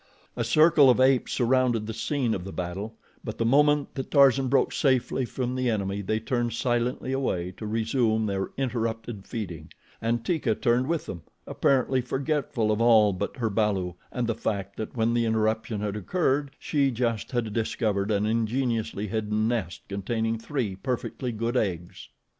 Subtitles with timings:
[0.35, 4.47] A circle of apes surrounded the scene of the battle; but the moment that Tarzan
[4.47, 10.23] broke safely from the enemy they turned silently away to resume their interrupted feeding, and
[10.25, 14.97] Teeka turned with them, apparently forgetful of all but her balu and the fact that
[14.97, 20.75] when the interruption had occurred she just had discovered an ingeniously hidden nest containing three
[20.75, 22.09] perfectly good eggs.